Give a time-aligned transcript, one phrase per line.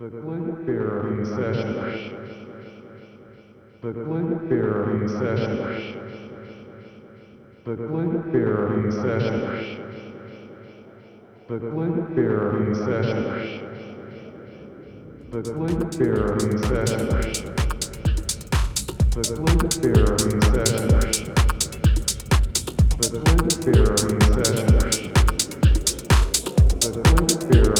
[0.00, 1.74] The Glenn Barron Session.
[3.82, 5.58] The Glenn Barron Session.
[7.66, 9.40] The Glenn Barron Session.
[11.48, 13.28] The Glenn Barron Session.
[15.30, 17.04] The Glenn Barron Session.
[19.10, 20.88] The Glenn Barron Session.
[23.00, 24.72] The Glenn Barron Session.
[26.80, 27.79] The Glenn Barron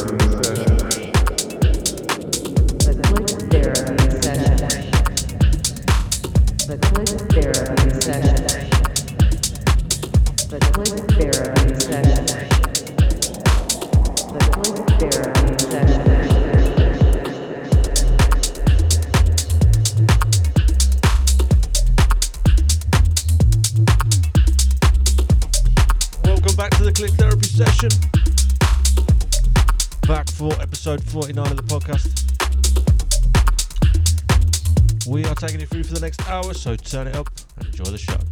[31.10, 32.06] 49 of the podcast.
[35.08, 37.90] We are taking you through for the next hour, so turn it up and enjoy
[37.90, 38.29] the show.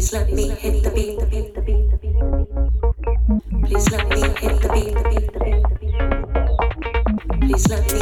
[0.00, 1.18] Please let me hit the beat.
[3.66, 4.96] Please let me hit the beat.
[7.42, 7.99] Please let me.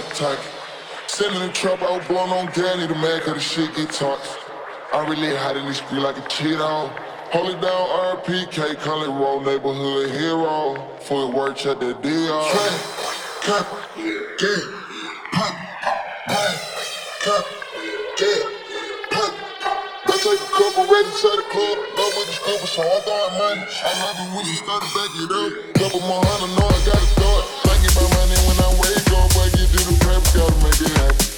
[0.00, 0.38] She was hell a.
[1.06, 2.48] Sitting in the trap, I was on
[2.90, 4.40] a man, cause the shit get toxic.
[4.92, 6.88] I really hot in this street like a Cheeto.
[7.30, 7.86] Hold it down,
[8.16, 10.80] RPK, call it roll neighborhood hero.
[11.02, 12.42] Full work, check that deal.
[12.50, 12.74] Trap,
[13.42, 13.66] cap,
[14.38, 14.62] get,
[15.32, 15.54] pop,
[16.26, 16.54] pop,
[17.22, 17.44] cap,
[18.16, 18.42] get,
[19.10, 19.32] pop.
[20.06, 21.78] I take a couple red inside the club,
[22.18, 23.62] with the scuba, so I'm throwing money.
[23.62, 25.50] I love it when she started back it up.
[25.74, 27.42] Couple more hundred, know I gotta start.
[27.62, 29.49] Thinking money when I wake up, I
[29.80, 31.29] to the prep, gotta make it happen.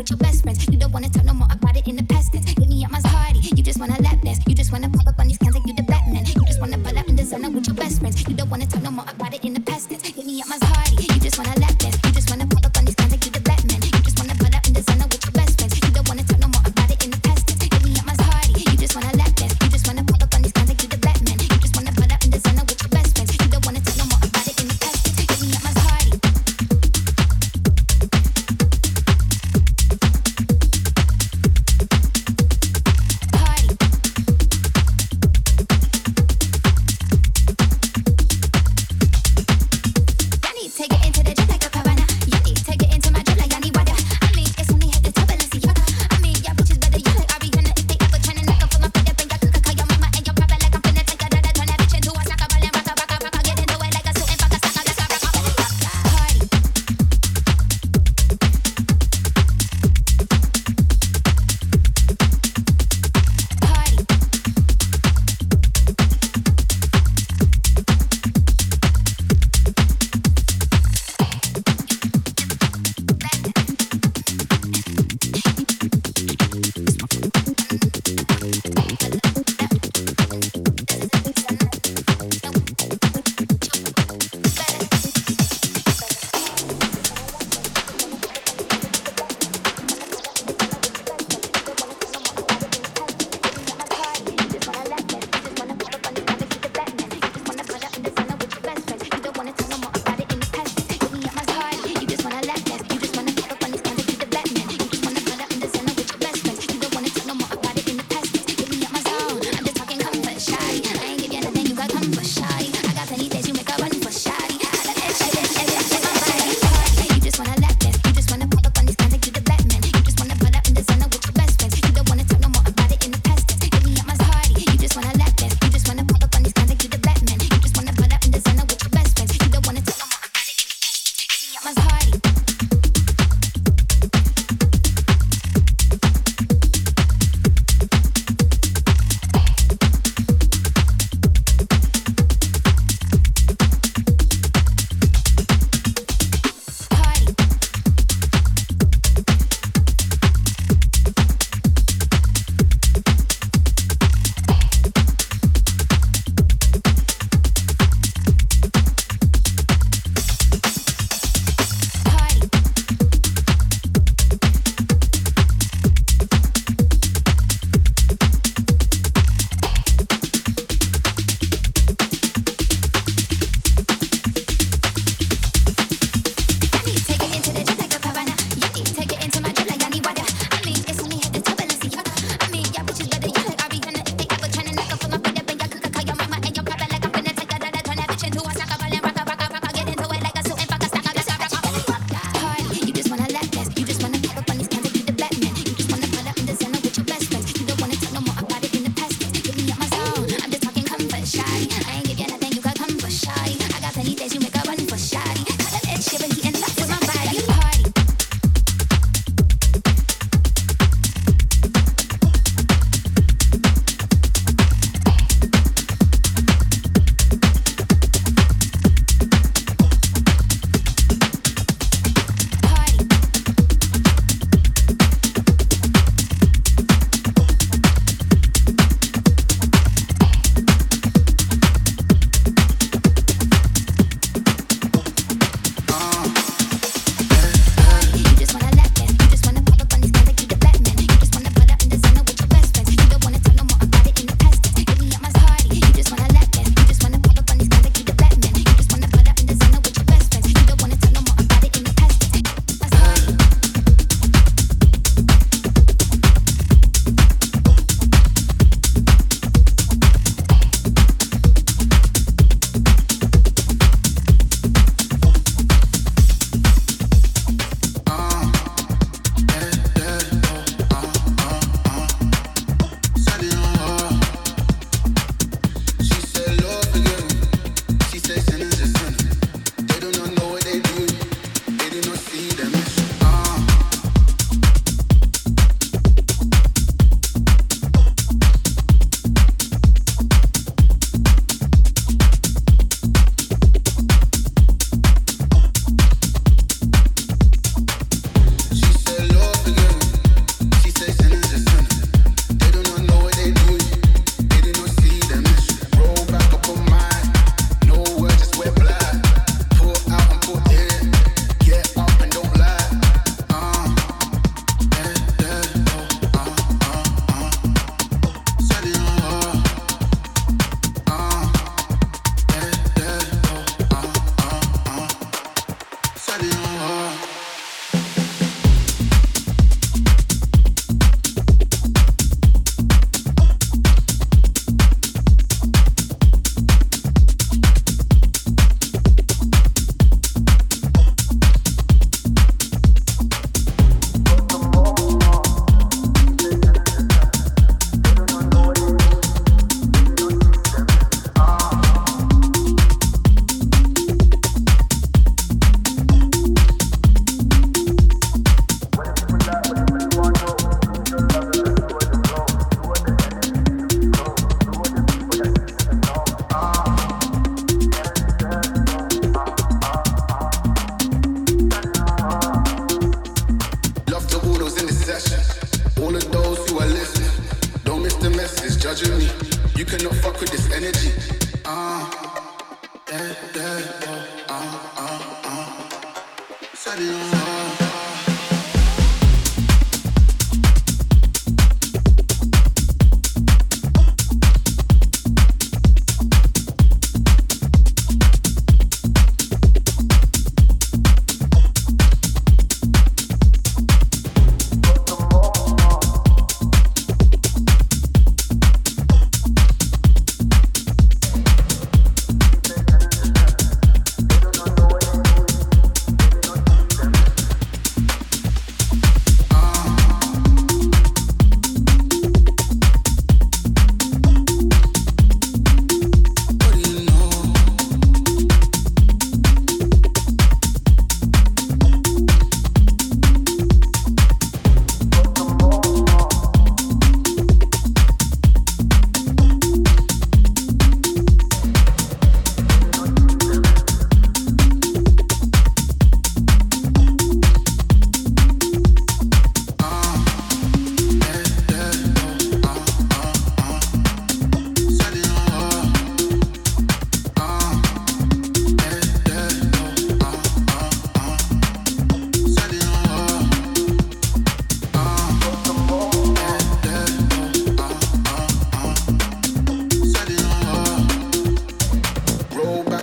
[0.00, 0.39] muchas veces.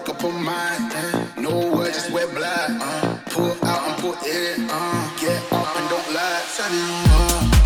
[0.08, 0.92] fuck up on mine.
[0.92, 1.28] Uh.
[1.38, 2.70] No words, just wear black.
[2.70, 4.68] Uh, pull out and put in.
[4.70, 6.44] Uh, get up and don't lie.
[6.56, 7.57] Turn it on.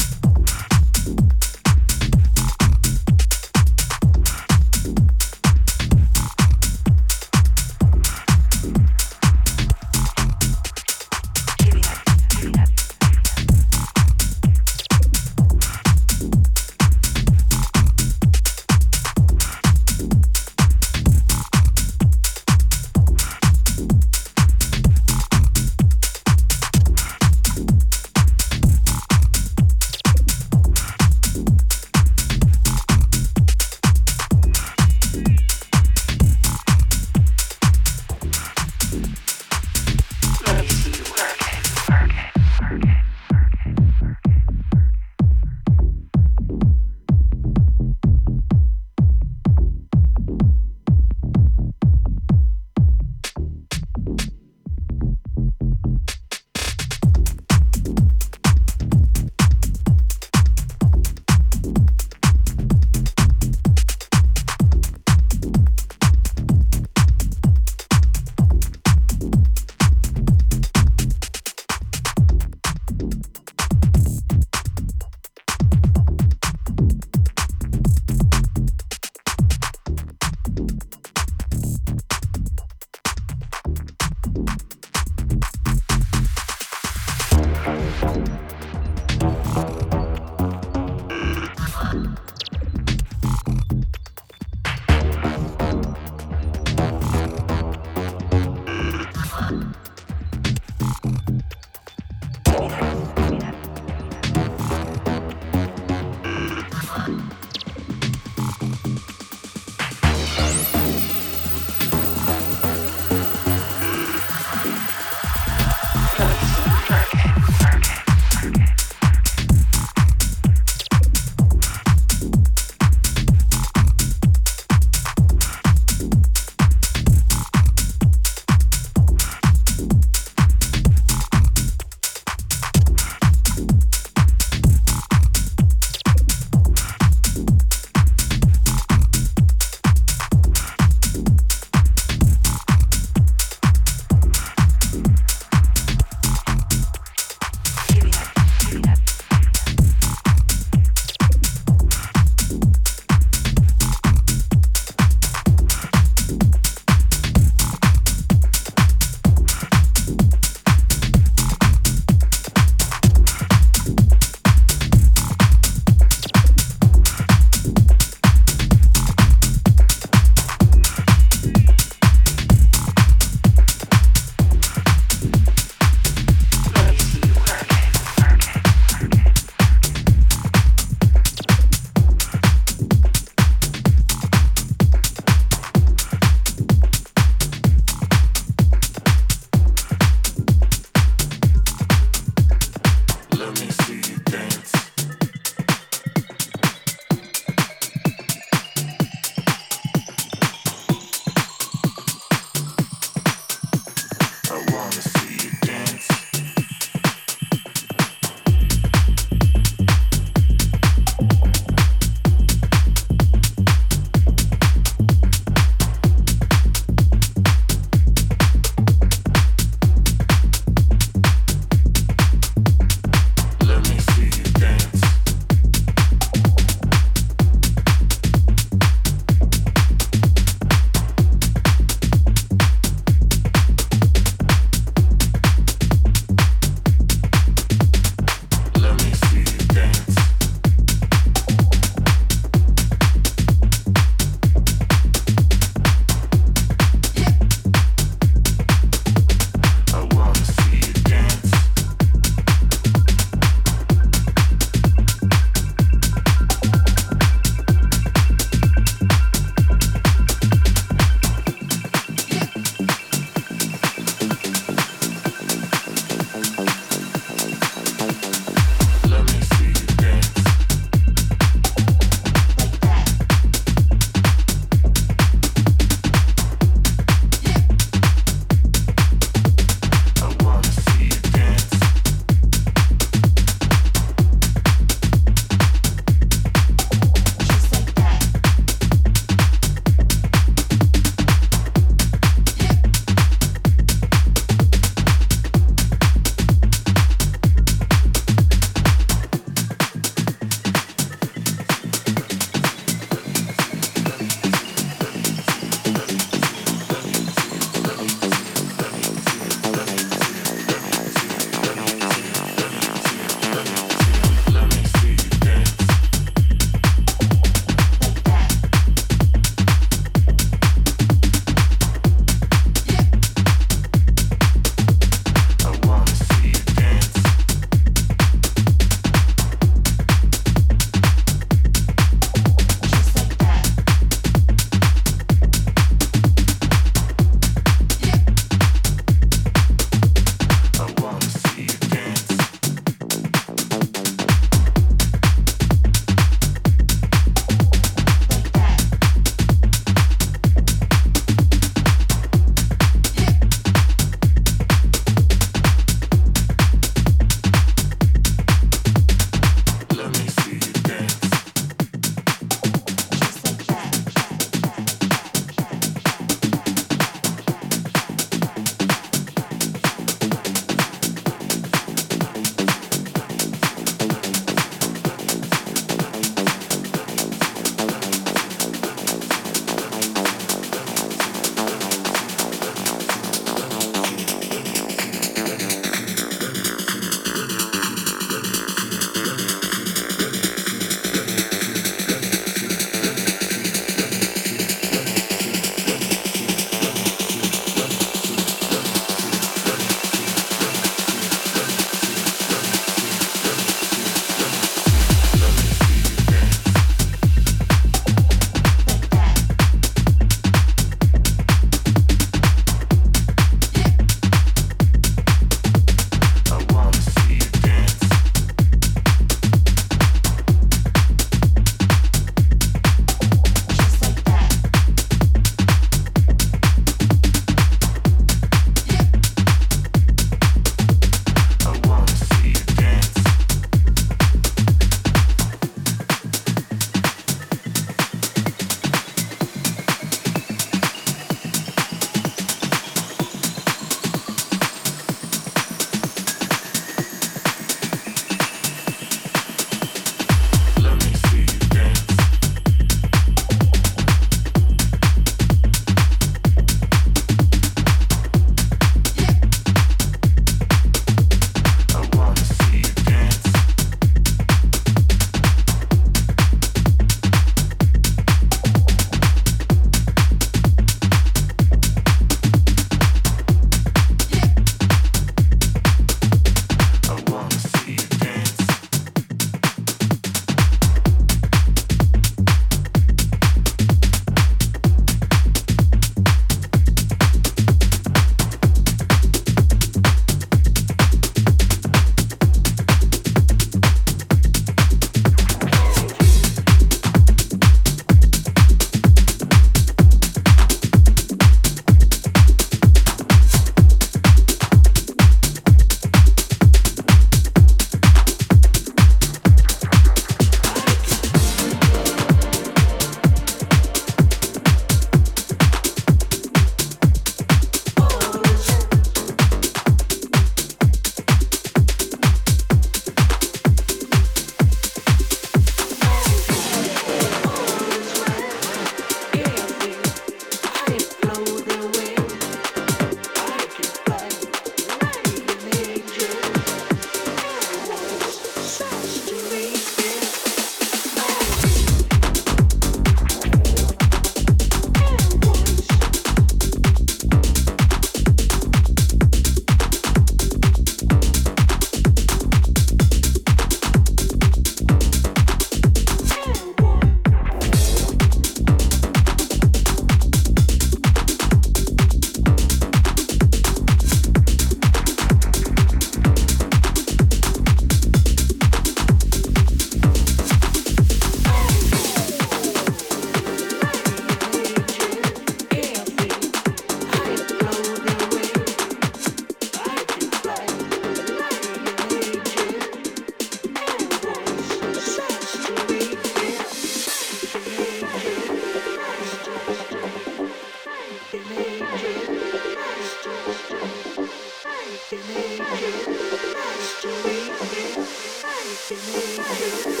[599.53, 600.00] Thank you.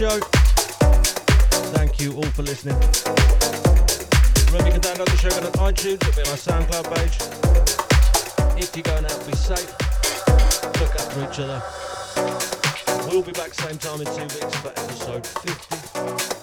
[0.00, 0.18] Show.
[1.76, 2.74] Thank you all for listening.
[4.46, 7.16] Remember, you can download the show on iTunes, it'll be on our SoundCloud page.
[8.56, 9.70] If you're going out, be safe.
[10.80, 11.62] Look after each other.
[13.10, 16.39] We'll be back same time in two weeks for episode 50.